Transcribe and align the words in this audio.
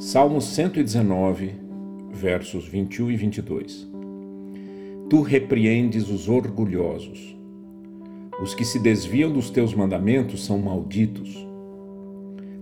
Salmo 0.00 0.40
119, 0.40 1.56
versos 2.10 2.66
21 2.66 3.10
e 3.10 3.16
22. 3.16 3.86
Tu 5.10 5.20
repreendes 5.20 6.08
os 6.08 6.26
orgulhosos. 6.26 7.36
Os 8.42 8.54
que 8.54 8.64
se 8.64 8.78
desviam 8.78 9.30
dos 9.30 9.50
teus 9.50 9.74
mandamentos 9.74 10.42
são 10.46 10.56
malditos. 10.56 11.46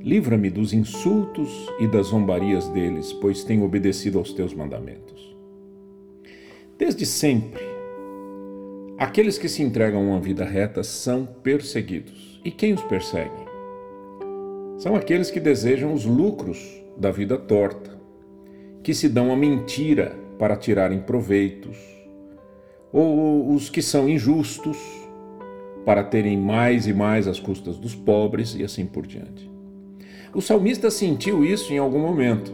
Livra-me 0.01 0.51
dos 0.51 0.73
insultos 0.73 1.49
e 1.79 1.87
das 1.87 2.09
zombarias 2.09 2.69
deles, 2.71 3.13
pois 3.13 3.45
tenho 3.45 3.65
obedecido 3.65 4.19
aos 4.19 4.33
teus 4.33 4.53
mandamentos. 4.53 5.39
Desde 6.77 7.07
sempre, 7.07 7.63
aqueles 8.99 9.39
que 9.39 9.49
se 9.49 9.63
entregam 9.63 10.01
a 10.01 10.15
uma 10.15 10.21
vida 10.21 10.45
reta 10.45 10.83
são 10.83 11.25
perseguidos. 11.25 12.41
E 12.45 12.51
quem 12.51 12.75
os 12.75 12.83
persegue? 12.83 13.48
São 14.79 14.95
aqueles 14.95 15.29
que 15.29 15.41
desejam 15.41 15.93
os 15.93 16.05
lucros 16.05 16.81
da 16.97 17.11
vida 17.11 17.37
torta, 17.37 17.99
que 18.81 18.95
se 18.95 19.09
dão 19.09 19.33
a 19.33 19.37
mentira 19.37 20.17
para 20.39 20.57
tirarem 20.57 21.01
proveitos, 21.01 21.77
ou 22.93 23.53
os 23.53 23.69
que 23.69 23.83
são 23.83 24.09
injustos 24.09 24.79
para 25.85 26.05
terem 26.05 26.39
mais 26.39 26.87
e 26.87 26.95
mais 26.95 27.27
às 27.27 27.41
custas 27.41 27.77
dos 27.77 27.95
pobres 27.95 28.55
e 28.55 28.63
assim 28.63 28.87
por 28.87 29.05
diante. 29.05 29.51
O 30.33 30.41
salmista 30.41 30.93
sentiu 30.93 31.45
isso 31.45 31.73
em 31.73 31.79
algum 31.79 31.99
momento 31.99 32.53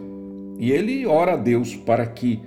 e 0.58 0.72
ele 0.72 1.04
ora 1.06 1.34
a 1.34 1.36
Deus 1.36 1.76
para 1.76 2.06
que 2.06 2.40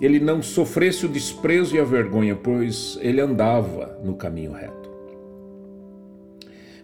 ele 0.00 0.20
não 0.20 0.40
sofresse 0.40 1.04
o 1.04 1.08
desprezo 1.08 1.76
e 1.76 1.80
a 1.80 1.84
vergonha, 1.84 2.34
pois 2.34 2.98
ele 3.02 3.20
andava 3.20 3.98
no 4.02 4.14
caminho 4.14 4.52
reto. 4.52 4.88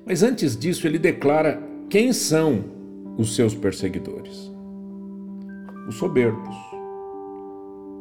Mas 0.04 0.22
antes 0.22 0.56
disso, 0.56 0.86
ele 0.86 0.98
declara 0.98 1.73
quem 1.94 2.12
são 2.12 2.64
os 3.16 3.36
seus 3.36 3.54
perseguidores 3.54 4.50
os 5.86 5.94
soberbos, 5.94 6.56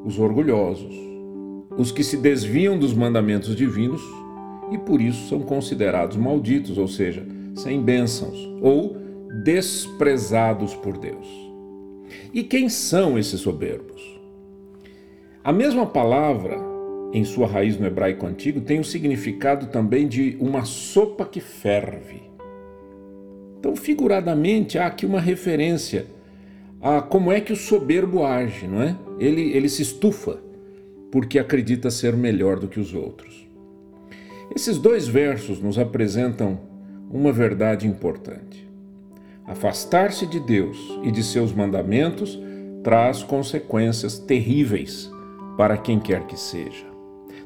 os 0.04 0.18
orgulhosos, 0.18 0.96
os 1.78 1.92
que 1.92 2.04
se 2.04 2.18
desviam 2.18 2.76
dos 2.76 2.92
mandamentos 2.92 3.56
divinos 3.56 4.02
e 4.72 4.80
por 4.80 5.00
isso 5.00 5.30
são 5.30 5.42
considerados 5.42 6.18
malditos, 6.18 6.80
ou 6.80 6.88
seja, 6.88 7.24
sem 7.54 7.84
bênçãos 7.84 8.36
ou 8.64 8.98
desprezados 9.44 10.74
por 10.74 10.98
Deus. 10.98 11.28
E 12.34 12.42
quem 12.42 12.70
são 12.70 13.16
esses 13.16 13.42
soberbos? 13.42 14.02
A 15.44 15.54
mesma 15.54 15.86
palavra, 15.86 16.58
em 17.14 17.24
sua 17.24 17.46
raiz 17.46 17.78
no 17.78 17.86
hebraico 17.86 18.26
antigo, 18.26 18.60
tem 18.60 18.80
o 18.80 18.84
significado 18.84 19.68
também 19.68 20.08
de 20.08 20.36
uma 20.40 20.66
sopa 20.66 21.26
que 21.26 21.40
ferve. 21.40 22.33
Então, 23.64 23.78
figuradamente, 23.78 24.78
há 24.78 24.88
aqui 24.88 25.06
uma 25.06 25.22
referência 25.22 26.06
a 26.82 27.02
como 27.02 27.32
é 27.32 27.40
que 27.40 27.54
o 27.54 27.56
soberbo 27.56 28.26
age, 28.26 28.68
não 28.68 28.82
é? 28.82 28.94
Ele, 29.18 29.54
ele 29.54 29.70
se 29.70 29.82
estufa 29.82 30.38
porque 31.10 31.40
acredita 31.40 31.90
ser 31.90 32.14
melhor 32.14 32.60
do 32.60 32.68
que 32.68 32.78
os 32.78 32.94
outros. 32.94 33.48
Esses 34.54 34.78
dois 34.78 35.08
versos 35.08 35.62
nos 35.62 35.80
apresentam 35.80 36.60
uma 37.10 37.32
verdade 37.32 37.88
importante. 37.88 38.68
Afastar-se 39.46 40.28
de 40.28 40.42
Deus 40.42 40.78
e 41.02 41.10
de 41.10 41.24
seus 41.24 41.54
mandamentos 41.54 42.38
traz 42.84 43.24
consequências 43.24 44.20
terríveis 44.20 45.10
para 45.56 45.78
quem 45.78 46.02
quer 46.02 46.28
que 46.28 46.38
seja. 46.38 46.86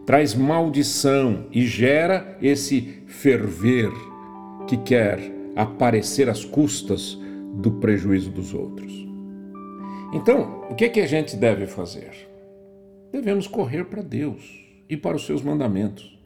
Traz 0.04 0.34
maldição 0.34 1.46
e 1.52 1.68
gera 1.68 2.40
esse 2.42 3.04
ferver 3.06 3.92
que 4.66 4.78
quer 4.78 5.37
aparecer 5.62 6.30
às 6.30 6.46
custas 6.46 7.18
do 7.56 7.72
prejuízo 7.72 8.30
dos 8.30 8.54
outros. 8.54 9.08
Então, 10.14 10.66
o 10.70 10.76
que, 10.76 10.86
é 10.86 10.90
que 10.90 11.02
a 11.02 11.08
gente 11.08 11.36
deve 11.36 11.66
fazer? 11.68 12.12
Devemos 13.12 13.48
correr 13.48 13.86
para 13.86 14.02
Deus 14.02 14.64
e 14.90 14.96
para 14.96 15.18
os 15.18 15.26
seus 15.26 15.42
mandamentos, 15.42 16.18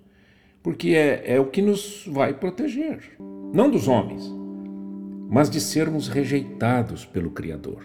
porque 0.62 0.90
é, 0.90 1.36
é 1.36 1.40
o 1.40 1.46
que 1.46 1.62
nos 1.62 2.06
vai 2.08 2.34
proteger, 2.34 3.00
não 3.54 3.70
dos 3.70 3.88
homens, 3.88 4.24
mas 5.30 5.50
de 5.50 5.60
sermos 5.60 6.08
rejeitados 6.08 7.06
pelo 7.06 7.32
Criador. 7.32 7.84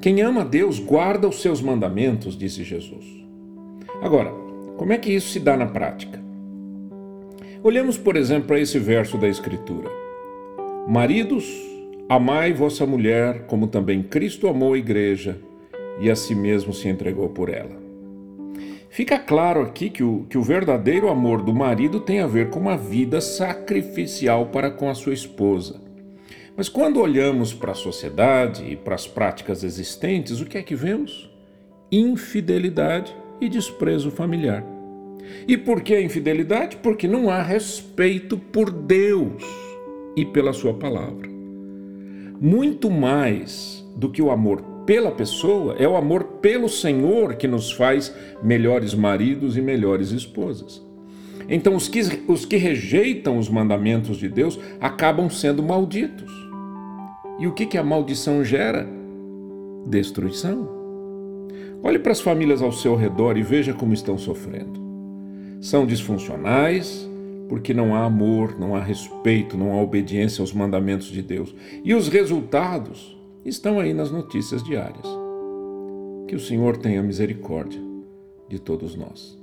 Quem 0.00 0.22
ama 0.22 0.44
Deus 0.44 0.78
guarda 0.78 1.28
os 1.28 1.40
seus 1.40 1.60
mandamentos, 1.60 2.36
disse 2.36 2.64
Jesus. 2.64 3.04
Agora, 4.02 4.32
como 4.76 4.92
é 4.92 4.98
que 4.98 5.12
isso 5.12 5.28
se 5.28 5.40
dá 5.40 5.56
na 5.56 5.66
prática? 5.66 6.20
Olhemos, 7.62 7.96
por 7.96 8.16
exemplo, 8.16 8.48
para 8.48 8.60
esse 8.60 8.78
verso 8.78 9.18
da 9.18 9.28
Escritura: 9.28 9.90
Maridos, 10.88 11.44
Amai 12.08 12.52
vossa 12.52 12.86
mulher, 12.86 13.46
como 13.48 13.66
também 13.66 14.00
Cristo 14.00 14.46
amou 14.46 14.74
a 14.74 14.78
igreja 14.78 15.36
e 16.00 16.08
a 16.08 16.14
si 16.14 16.32
mesmo 16.32 16.72
se 16.72 16.86
entregou 16.86 17.28
por 17.28 17.48
ela. 17.48 17.76
Fica 18.88 19.18
claro 19.18 19.62
aqui 19.62 19.90
que 19.90 20.04
o, 20.04 20.24
que 20.30 20.38
o 20.38 20.42
verdadeiro 20.42 21.08
amor 21.08 21.42
do 21.42 21.52
marido 21.52 21.98
tem 21.98 22.20
a 22.20 22.26
ver 22.28 22.50
com 22.50 22.60
uma 22.60 22.76
vida 22.76 23.20
sacrificial 23.20 24.46
para 24.46 24.70
com 24.70 24.88
a 24.88 24.94
sua 24.94 25.12
esposa. 25.12 25.80
Mas 26.56 26.68
quando 26.68 27.00
olhamos 27.00 27.52
para 27.52 27.72
a 27.72 27.74
sociedade 27.74 28.64
e 28.64 28.76
para 28.76 28.94
as 28.94 29.08
práticas 29.08 29.64
existentes, 29.64 30.40
o 30.40 30.46
que 30.46 30.56
é 30.56 30.62
que 30.62 30.76
vemos? 30.76 31.28
Infidelidade 31.90 33.12
e 33.40 33.48
desprezo 33.48 34.12
familiar. 34.12 34.64
E 35.48 35.56
por 35.56 35.80
que 35.80 35.96
a 35.96 36.00
infidelidade? 36.00 36.76
Porque 36.76 37.08
não 37.08 37.28
há 37.28 37.42
respeito 37.42 38.38
por 38.38 38.70
Deus 38.70 39.65
e 40.16 40.24
pela 40.24 40.52
Sua 40.52 40.74
palavra 40.74 41.36
muito 42.40 42.90
mais 42.90 43.84
do 43.96 44.10
que 44.10 44.20
o 44.20 44.30
amor 44.30 44.62
pela 44.84 45.10
pessoa, 45.10 45.74
é 45.78 45.88
o 45.88 45.96
amor 45.96 46.24
pelo 46.40 46.68
Senhor 46.68 47.34
que 47.34 47.48
nos 47.48 47.72
faz 47.72 48.14
melhores 48.42 48.94
maridos 48.94 49.56
e 49.56 49.60
melhores 49.60 50.12
esposas. 50.12 50.84
Então, 51.48 51.74
os 51.74 51.88
que, 51.88 52.00
os 52.28 52.44
que 52.44 52.56
rejeitam 52.56 53.38
os 53.38 53.48
mandamentos 53.48 54.16
de 54.16 54.28
Deus 54.28 54.58
acabam 54.80 55.28
sendo 55.30 55.62
malditos. 55.62 56.32
E 57.38 57.46
o 57.46 57.52
que, 57.52 57.66
que 57.66 57.78
a 57.78 57.84
maldição 57.84 58.44
gera? 58.44 58.86
Destruição. 59.86 60.68
Olhe 61.82 61.98
para 61.98 62.12
as 62.12 62.20
famílias 62.20 62.62
ao 62.62 62.72
seu 62.72 62.96
redor 62.96 63.36
e 63.36 63.42
veja 63.42 63.72
como 63.72 63.92
estão 63.92 64.18
sofrendo. 64.18 64.80
São 65.60 65.86
disfuncionais, 65.86 67.08
porque 67.48 67.72
não 67.72 67.94
há 67.94 68.04
amor, 68.04 68.58
não 68.58 68.74
há 68.74 68.82
respeito, 68.82 69.56
não 69.56 69.72
há 69.72 69.80
obediência 69.80 70.42
aos 70.42 70.52
mandamentos 70.52 71.06
de 71.06 71.22
Deus. 71.22 71.54
E 71.84 71.94
os 71.94 72.08
resultados 72.08 73.16
estão 73.44 73.78
aí 73.78 73.94
nas 73.94 74.10
notícias 74.10 74.62
diárias. 74.62 75.06
Que 76.26 76.34
o 76.34 76.40
Senhor 76.40 76.76
tenha 76.76 77.02
misericórdia 77.02 77.80
de 78.48 78.58
todos 78.58 78.96
nós. 78.96 79.38